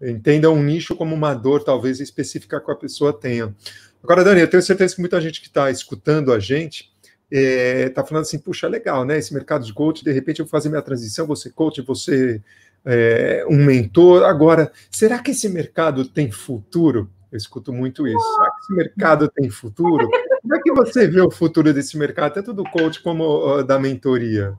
[0.02, 3.54] entenda um nicho como uma dor, talvez específica que a pessoa tenha.
[4.02, 6.92] Agora, Dani, eu tenho certeza que muita gente que está escutando a gente
[7.30, 9.16] está é, falando assim, puxa, legal, né?
[9.16, 12.42] Esse mercado de coach, de repente eu vou fazer minha transição, ser coach, ser
[12.84, 14.24] é, um mentor.
[14.24, 17.10] Agora, será que esse mercado tem futuro?
[17.30, 18.34] Eu escuto muito isso.
[18.34, 20.08] Será que esse mercado tem futuro?
[20.42, 23.24] Como é que você vê o futuro desse mercado, tanto do coach como
[23.58, 24.54] uh, da mentoria?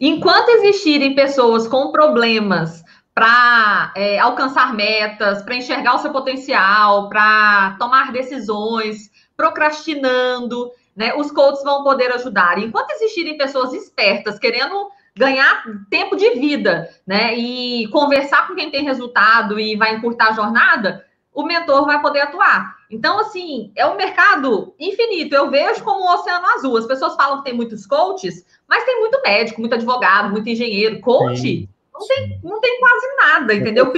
[0.00, 2.82] Enquanto existirem pessoas com problemas
[3.14, 11.30] para é, alcançar metas, para enxergar o seu potencial, para tomar decisões, procrastinando, né, os
[11.30, 12.58] coaches vão poder ajudar.
[12.58, 18.84] Enquanto existirem pessoas espertas querendo ganhar tempo de vida, né, e conversar com quem tem
[18.84, 22.76] resultado e vai encurtar a jornada, o mentor vai poder atuar.
[22.90, 25.34] Então, assim, é um mercado infinito.
[25.34, 26.76] Eu vejo como um oceano azul.
[26.76, 31.00] As pessoas falam que tem muitos coaches, mas tem muito médico, muito advogado, muito engenheiro.
[31.00, 33.92] Coach não tem, não tem quase nada, entendeu?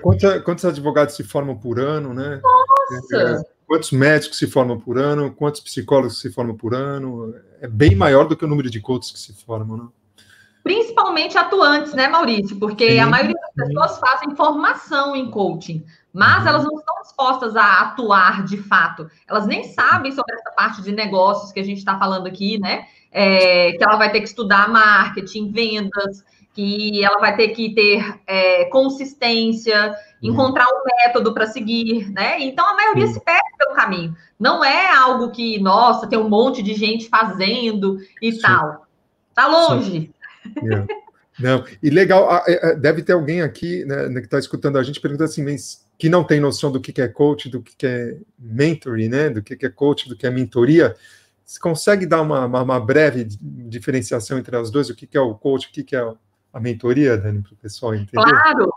[0.00, 2.40] Quantos, quantos, advogados se formam por ano, né?
[2.42, 3.16] Nossa!
[3.16, 5.32] É, quantos médicos se formam por ano?
[5.32, 7.34] Quantos psicólogos se formam por ano?
[7.60, 9.88] É bem maior do que o número de coaches que se formam, né?
[10.62, 12.58] Principalmente atuantes, né, Maurício?
[12.58, 16.48] Porque sim, a maioria das pessoas fazem formação em coaching mas uhum.
[16.48, 19.08] elas não estão dispostas a atuar de fato.
[19.28, 22.86] Elas nem sabem sobre essa parte de negócios que a gente está falando aqui, né?
[23.12, 28.20] É, que ela vai ter que estudar marketing, vendas, que ela vai ter que ter
[28.26, 30.32] é, consistência, uhum.
[30.32, 32.40] encontrar um método para seguir, né?
[32.40, 33.12] Então a maioria uhum.
[33.12, 34.16] se perde pelo caminho.
[34.38, 38.40] Não é algo que, nossa, tem um monte de gente fazendo e Sim.
[38.40, 38.86] tal.
[39.34, 40.12] Tá longe.
[40.62, 40.86] Yeah.
[41.38, 45.00] Não, e legal, é, é, deve ter alguém aqui né, que está escutando a gente
[45.00, 45.44] perguntando assim,
[45.98, 49.30] que não tem noção do que é coach, do que é mentoring, né?
[49.30, 50.94] Do que é coach, do que é mentoria.
[51.44, 54.88] Você consegue dar uma, uma, uma, breve diferenciação entre as duas?
[54.88, 56.14] O que, é o coach, o que é
[56.52, 58.12] a mentoria, Dani, para o pessoal entender?
[58.12, 58.72] Claro!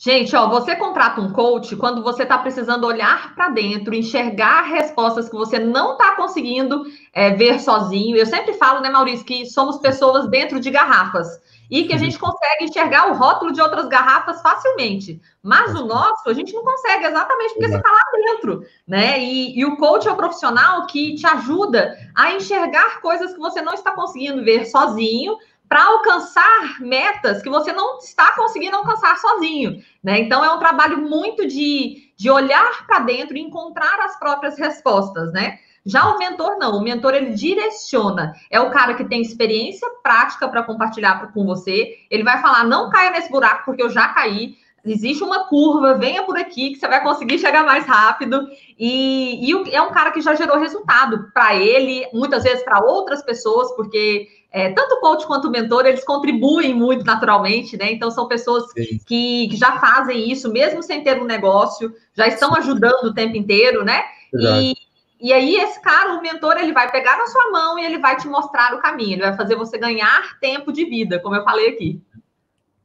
[0.00, 5.28] Gente, ó, você contrata um coach quando você está precisando olhar para dentro, enxergar respostas
[5.28, 8.16] que você não está conseguindo é, ver sozinho.
[8.16, 11.26] Eu sempre falo, né, Maurício, que somos pessoas dentro de garrafas
[11.68, 15.20] e que a gente consegue enxergar o rótulo de outras garrafas facilmente.
[15.42, 19.18] Mas o nosso, a gente não consegue exatamente porque você está lá dentro, né?
[19.18, 23.60] E, e, o coach é o profissional que te ajuda a enxergar coisas que você
[23.60, 25.36] não está conseguindo ver sozinho
[25.68, 30.18] para alcançar metas que você não está conseguindo alcançar sozinho, né?
[30.18, 35.32] Então é um trabalho muito de, de olhar para dentro e encontrar as próprias respostas,
[35.32, 35.58] né?
[35.84, 38.34] Já o mentor não, o mentor ele direciona.
[38.50, 41.98] É o cara que tem experiência prática para compartilhar com você.
[42.10, 44.56] Ele vai falar: "Não caia nesse buraco porque eu já caí".
[44.84, 48.48] Existe uma curva, venha por aqui que você vai conseguir chegar mais rápido.
[48.78, 53.22] E, e é um cara que já gerou resultado para ele, muitas vezes para outras
[53.22, 57.92] pessoas, porque é, tanto o coach quanto o mentor, eles contribuem muito naturalmente, né?
[57.92, 62.54] Então, são pessoas que, que, já fazem isso, mesmo sem ter um negócio, já estão
[62.54, 64.02] ajudando o tempo inteiro, né?
[64.32, 64.74] E,
[65.20, 68.16] e aí, esse cara, o mentor, ele vai pegar na sua mão e ele vai
[68.16, 71.68] te mostrar o caminho, ele vai fazer você ganhar tempo de vida, como eu falei
[71.68, 72.02] aqui.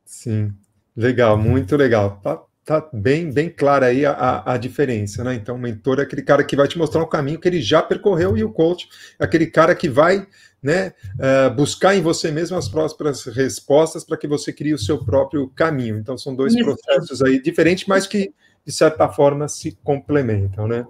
[0.03, 0.53] Sim,
[0.95, 2.19] legal, muito legal.
[2.21, 5.33] Tá, tá bem, bem clara aí a, a, diferença, né?
[5.33, 7.81] Então, o mentor é aquele cara que vai te mostrar um caminho que ele já
[7.81, 10.27] percorreu, e o coach é aquele cara que vai
[10.63, 15.03] né, uh, buscar em você mesmo as próprias respostas para que você crie o seu
[15.03, 15.97] próprio caminho.
[15.97, 16.63] Então, são dois Isso.
[16.63, 18.33] processos aí diferentes, mas que,
[18.65, 20.87] de certa forma, se complementam, né?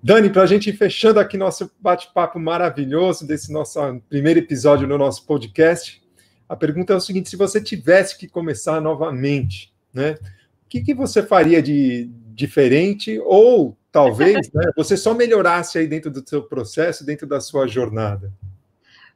[0.00, 4.98] Dani, para a gente ir fechando aqui nosso bate-papo maravilhoso desse nosso primeiro episódio no
[4.98, 6.00] nosso podcast,
[6.48, 10.94] a pergunta é o seguinte: se você tivesse que começar novamente, né, o que, que
[10.94, 17.06] você faria de diferente ou talvez né, você só melhorasse aí dentro do seu processo,
[17.06, 18.32] dentro da sua jornada?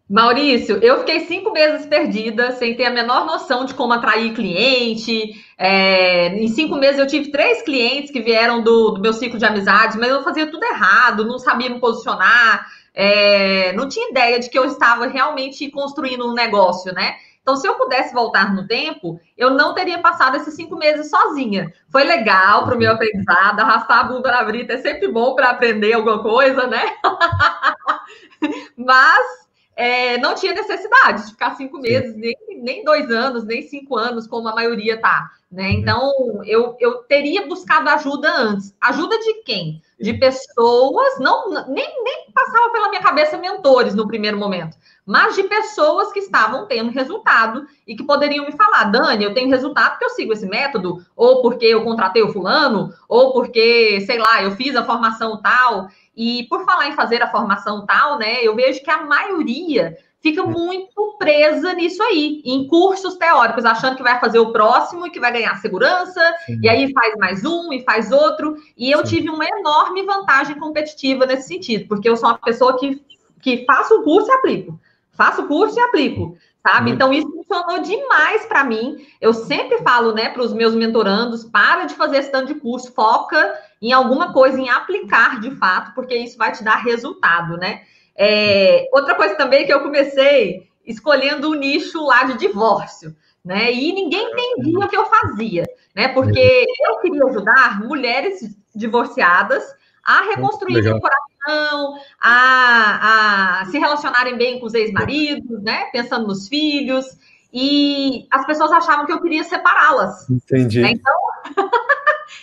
[0.09, 5.35] Maurício, eu fiquei cinco meses perdida, sem ter a menor noção de como atrair cliente.
[5.59, 9.45] É, em cinco meses eu tive três clientes que vieram do, do, meu ciclo de
[9.45, 14.49] amizades, mas eu fazia tudo errado, não sabia me posicionar, é, não tinha ideia de
[14.49, 17.17] que eu estava realmente construindo um negócio, né?
[17.42, 21.72] Então, se eu pudesse voltar no tempo, eu não teria passado esses cinco meses sozinha.
[21.88, 25.51] Foi legal para o meu aprendizado, arrastar a bunda na brita é sempre bom para
[25.51, 26.83] aprender alguma coisa, né?
[28.77, 33.96] Mas é, não tinha necessidade de ficar cinco meses, nem, nem dois anos, nem cinco
[33.96, 35.31] anos, como a maioria tá.
[35.51, 35.69] Né?
[35.69, 35.71] Uhum.
[35.71, 36.13] Então,
[36.45, 38.75] eu, eu teria buscado ajuda antes.
[38.81, 39.83] Ajuda de quem?
[39.99, 45.43] De pessoas, não nem, nem passava pela minha cabeça mentores no primeiro momento, mas de
[45.45, 50.05] pessoas que estavam tendo resultado e que poderiam me falar, Dani, eu tenho resultado porque
[50.05, 54.53] eu sigo esse método, ou porque eu contratei o fulano, ou porque, sei lá, eu
[54.53, 55.89] fiz a formação tal.
[56.17, 60.44] E por falar em fazer a formação tal, né, eu vejo que a maioria fica
[60.44, 65.20] muito presa nisso aí, em cursos teóricos, achando que vai fazer o próximo e que
[65.20, 66.61] vai ganhar segurança, Sim.
[66.62, 68.57] e aí faz mais um e faz outro.
[68.76, 69.16] E eu Sim.
[69.16, 73.02] tive uma enorme vantagem competitiva nesse sentido, porque eu sou uma pessoa que,
[73.40, 74.81] que faço o curso e aplico.
[75.12, 76.90] Faço o curso e aplico sabe?
[76.90, 79.07] Então isso funcionou demais para mim.
[79.20, 82.92] Eu sempre falo, né, para os meus mentorandos, para de fazer esse tanto de curso,
[82.92, 87.83] foca em alguma coisa, em aplicar de fato, porque isso vai te dar resultado, né?
[88.18, 93.72] É, outra coisa também que eu comecei escolhendo o um nicho lá de divórcio, né?
[93.72, 96.09] E ninguém entendia o que eu fazia, né?
[96.09, 98.40] Porque eu queria ajudar mulheres
[98.74, 99.62] divorciadas
[100.02, 105.85] a reconstruir seu coração, a, a se relacionarem bem com os ex-maridos, né?
[105.92, 107.07] Pensando nos filhos.
[107.52, 110.28] E as pessoas achavam que eu queria separá-las.
[110.28, 110.81] Entendi.
[110.81, 110.92] Né?
[110.92, 111.14] Então,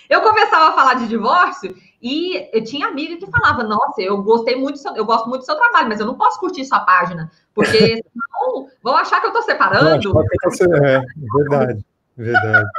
[0.09, 1.75] eu começava a falar de divórcio
[2.05, 5.45] e eu tinha amiga que falava: Nossa, eu gostei muito, seu, eu gosto muito do
[5.45, 7.65] seu trabalho, mas eu não posso curtir sua página, porque
[8.13, 10.13] senão vão achar que eu estou separando.
[10.13, 10.63] Não, você...
[10.65, 11.01] É,
[11.33, 12.69] verdade, verdade.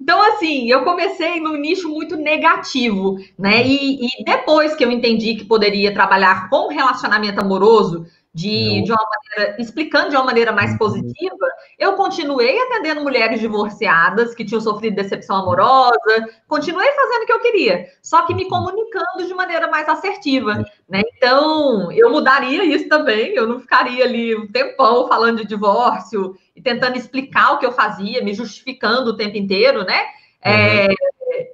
[0.00, 3.64] Então, assim, eu comecei num nicho muito negativo, né?
[3.64, 9.04] E, e, depois que eu entendi que poderia trabalhar com relacionamento amoroso, de, de uma
[9.04, 10.78] maneira, explicando de uma maneira mais uhum.
[10.78, 11.46] positiva,
[11.80, 17.40] eu continuei atendendo mulheres divorciadas que tinham sofrido decepção amorosa, continuei fazendo o que eu
[17.40, 18.50] queria, só que me uhum.
[18.50, 21.00] comunicando de maneira mais assertiva, né?
[21.16, 26.60] Então, eu mudaria isso também, eu não ficaria ali um tempão falando de divórcio e
[26.60, 30.04] tentando explicar o que eu fazia, me justificando o tempo inteiro, né?
[30.42, 30.88] É,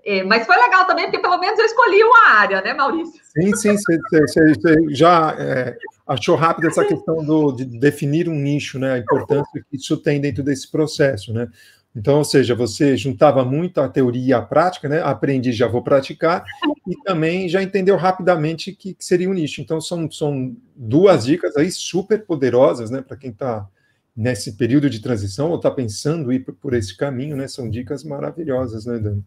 [0.04, 3.20] É, mas foi legal também, porque pelo menos eu escolhi uma área, né, Maurício?
[3.24, 8.94] Sim, sim, você já é, achou rápido essa questão do, de definir um nicho, né?
[8.94, 11.48] A importância que isso tem dentro desse processo, né?
[11.94, 15.00] Então, ou seja, você juntava muito a teoria e a prática, né?
[15.02, 16.44] Aprendi, já vou praticar,
[16.86, 19.62] e também já entendeu rapidamente que, que seria um nicho.
[19.62, 23.66] Então, são, são duas dicas aí super poderosas, né, para quem está
[24.16, 27.46] nesse período de transição ou está pensando ir por esse caminho, né?
[27.46, 29.24] São dicas maravilhosas, né, Dani?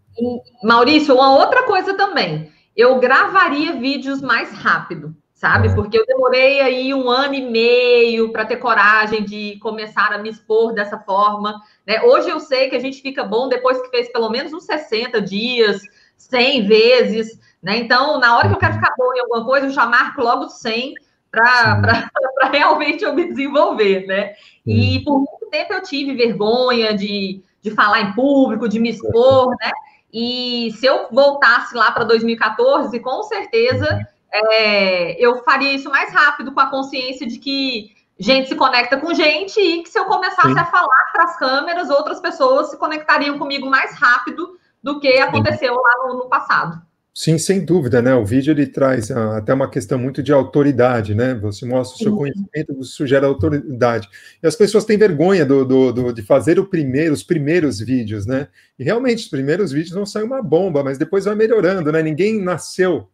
[0.64, 5.70] Maurício, uma outra coisa também, eu gravaria vídeos mais rápido sabe?
[5.70, 5.74] É.
[5.74, 10.30] Porque eu demorei aí um ano e meio para ter coragem de começar a me
[10.30, 11.62] expor dessa forma.
[11.88, 12.02] Né?
[12.02, 15.22] Hoje eu sei que a gente fica bom depois que fez pelo menos uns 60
[15.22, 15.82] dias,
[16.18, 17.40] 100 vezes.
[17.64, 17.78] Né?
[17.78, 20.50] Então, na hora que eu quero ficar bom em alguma coisa, eu já marco logo
[20.50, 20.94] 100
[21.32, 22.10] para
[22.52, 24.06] realmente eu me desenvolver.
[24.08, 24.34] Né?
[24.72, 29.50] E por muito tempo eu tive vergonha de, de falar em público, de me expor.
[29.50, 29.72] Né?
[30.14, 34.00] E se eu voltasse lá para 2014, com certeza
[34.32, 39.14] é, eu faria isso mais rápido com a consciência de que gente se conecta com
[39.14, 40.60] gente e que se eu começasse Sim.
[40.60, 45.74] a falar para as câmeras, outras pessoas se conectariam comigo mais rápido do que aconteceu
[45.74, 46.82] lá no, no passado.
[47.22, 48.16] Sim, sem dúvida, né?
[48.16, 51.34] O vídeo ele traz uh, até uma questão muito de autoridade, né?
[51.36, 54.08] Você mostra o seu conhecimento, você sugere autoridade.
[54.42, 58.26] E as pessoas têm vergonha do, do, do, de fazer o primeiro, os primeiros vídeos,
[58.26, 58.48] né?
[58.80, 62.02] E realmente, os primeiros vídeos não saem uma bomba, mas depois vai melhorando, né?
[62.02, 63.10] Ninguém nasceu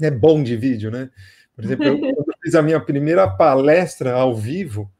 [0.00, 1.10] é bom de vídeo, né?
[1.54, 4.90] Por exemplo, eu, quando eu fiz a minha primeira palestra ao vivo,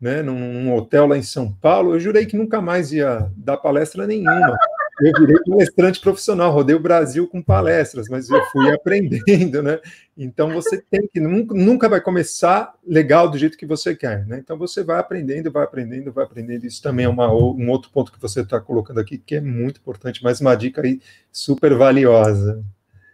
[0.00, 3.58] né, num, num, hotel lá em São Paulo, eu jurei que nunca mais ia dar
[3.58, 4.56] palestra nenhuma.
[5.00, 9.80] Eu virei palestrante profissional, rodei o Brasil com palestras, mas eu fui aprendendo, né?
[10.16, 14.38] Então você tem que nunca, vai começar legal do jeito que você quer, né?
[14.38, 16.66] Então você vai aprendendo, vai aprendendo, vai aprendendo.
[16.66, 19.80] Isso também é uma, um outro ponto que você está colocando aqui que é muito
[19.80, 21.00] importante, mais uma dica aí
[21.32, 22.62] super valiosa.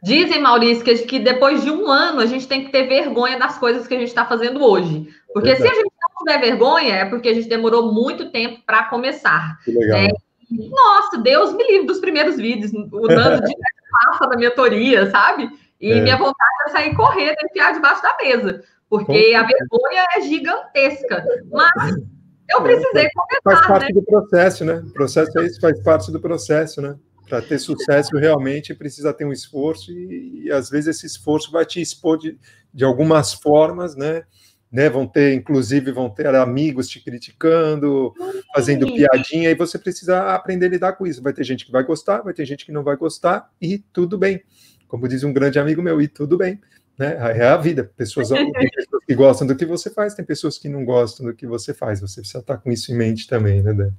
[0.03, 3.59] Dizem, Maurício, que, que depois de um ano a gente tem que ter vergonha das
[3.59, 5.09] coisas que a gente está fazendo hoje.
[5.33, 5.71] Porque Verdade.
[5.71, 9.59] se a gente não tiver vergonha, é porque a gente demorou muito tempo para começar.
[9.65, 9.99] Que legal.
[9.99, 10.09] É,
[10.51, 12.73] nossa, Deus me livre dos primeiros vídeos.
[12.73, 13.55] O Nando de
[14.11, 15.51] passa na minha teoria, sabe?
[15.81, 16.01] E é.
[16.01, 18.63] minha vontade é sair correndo e enfiar debaixo da mesa.
[18.89, 21.25] Porque a vergonha é gigantesca.
[21.53, 21.95] Mas
[22.51, 23.43] eu precisei começar.
[23.45, 24.01] Faz parte né?
[24.01, 24.83] do processo, né?
[24.87, 26.97] O processo é isso, faz parte do processo, né?
[27.29, 31.65] para ter sucesso realmente precisa ter um esforço e, e, às vezes esse esforço vai
[31.65, 32.39] te expor de,
[32.73, 34.25] de algumas formas, né?
[34.71, 34.89] Né?
[34.89, 38.13] Vão ter, inclusive, vão ter amigos te criticando,
[38.55, 41.23] fazendo piadinha, e você precisa aprender a lidar com isso.
[41.23, 44.19] Vai ter gente que vai gostar, vai ter gente que não vai gostar, e tudo
[44.19, 44.43] bem.
[44.87, 46.61] Como diz um grande amigo meu, e tudo bem.
[46.99, 47.17] Né?
[47.39, 47.91] É a vida.
[47.97, 51.35] Pessoas, tem pessoas que gostam do que você faz, tem pessoas que não gostam do
[51.35, 52.01] que você faz.
[52.01, 53.91] Você precisa estar com isso em mente também, né, Dan?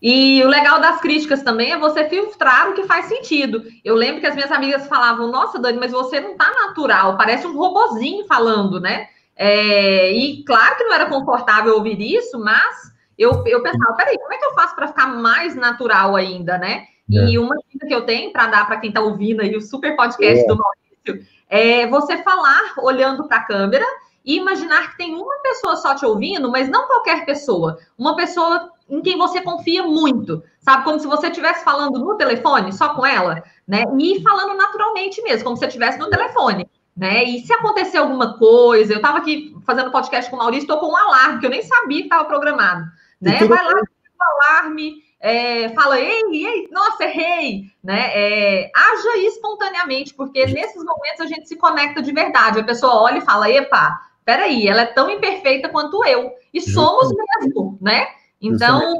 [0.00, 3.64] E o legal das críticas também é você filtrar o que faz sentido.
[3.84, 7.46] Eu lembro que as minhas amigas falavam: Nossa, Dani, mas você não tá natural, parece
[7.46, 9.08] um robozinho falando, né?
[9.36, 14.32] É, e claro que não era confortável ouvir isso, mas eu, eu pensava: peraí, como
[14.32, 16.86] é que eu faço para ficar mais natural ainda, né?
[17.12, 17.28] É.
[17.28, 19.94] E uma dica que eu tenho para dar para quem está ouvindo aí o super
[19.94, 20.46] podcast é.
[20.46, 23.86] do Maurício é você falar olhando para a câmera
[24.24, 28.72] e imaginar que tem uma pessoa só te ouvindo, mas não qualquer pessoa, uma pessoa
[28.88, 30.82] em quem você confia muito, sabe?
[30.82, 33.84] Como se você estivesse falando no telefone, só com ela, né?
[33.98, 37.24] E falando naturalmente mesmo, como se você estivesse no telefone, né?
[37.24, 40.92] E se acontecer alguma coisa, eu estava aqui fazendo podcast com o Maurício, estou com
[40.92, 42.86] um alarme, que eu nem sabia que estava programado,
[43.20, 43.38] né?
[43.44, 48.10] Vai lá, o alarme, é, fala, ei, ei, nossa, errei, né?
[48.14, 52.60] É, haja espontaneamente, porque nesses momentos a gente se conecta de verdade.
[52.60, 56.32] A pessoa olha e fala, epa, peraí, ela é tão imperfeita quanto eu.
[56.52, 58.06] E somos mesmo, né?
[58.40, 58.96] Então,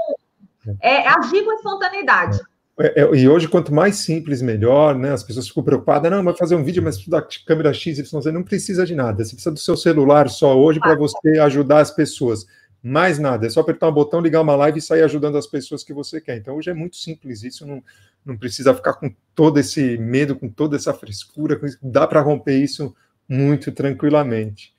[0.80, 2.40] é agir com espontaneidade.
[2.40, 5.12] É, é, e hoje, quanto mais simples, melhor, né?
[5.12, 8.42] As pessoas ficam preocupadas, não, vai fazer um vídeo, mas da câmera X, Y, não
[8.42, 9.24] precisa de nada.
[9.24, 12.46] Você precisa do seu celular só hoje para você ajudar as pessoas.
[12.82, 15.82] Mais nada, é só apertar um botão, ligar uma live e sair ajudando as pessoas
[15.82, 16.36] que você quer.
[16.36, 17.82] Então, hoje é muito simples isso, não,
[18.24, 22.94] não precisa ficar com todo esse medo, com toda essa frescura, dá para romper isso
[23.28, 24.75] muito tranquilamente.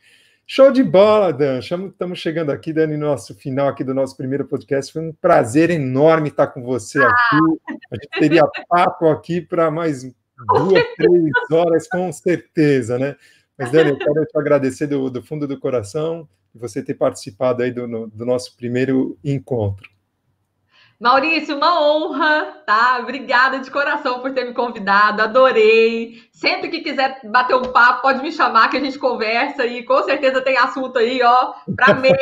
[0.50, 1.60] Show de bola, Dan.
[1.60, 4.94] Estamos chegando aqui, Dani, no nosso final aqui do nosso primeiro podcast.
[4.94, 7.76] Foi um prazer enorme estar com você aqui.
[7.92, 10.04] A gente teria papo aqui para mais
[10.48, 13.18] duas, três horas, com certeza, né?
[13.58, 17.72] Mas, Dani, eu quero te agradecer do, do fundo do coração você ter participado aí
[17.72, 19.90] do, no, do nosso primeiro encontro.
[21.00, 22.98] Maurício, uma honra, tá?
[23.00, 26.24] Obrigada de coração por ter me convidado, adorei.
[26.32, 30.02] Sempre que quiser bater um papo, pode me chamar que a gente conversa e com
[30.02, 32.18] certeza tem assunto aí, ó, para meses,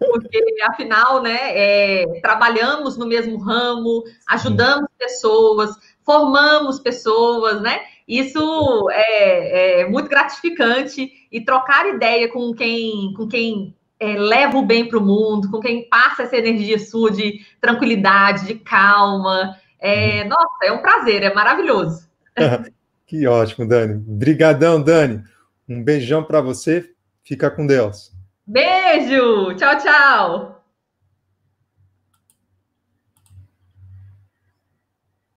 [0.00, 5.70] porque afinal, né, é, trabalhamos no mesmo ramo, ajudamos pessoas,
[6.04, 7.82] formamos pessoas, né?
[8.08, 14.66] Isso é, é muito gratificante e trocar ideia com quem, com quem é, leva o
[14.66, 19.56] bem para o mundo, com quem passa essa energia sua de tranquilidade, de calma.
[19.78, 22.08] É, nossa, é um prazer, é maravilhoso.
[23.06, 23.94] que ótimo, Dani.
[23.94, 25.22] Obrigadão, Dani.
[25.68, 26.90] Um beijão para você.
[27.22, 28.10] Fica com Deus.
[28.44, 29.54] Beijo!
[29.54, 30.61] Tchau, tchau!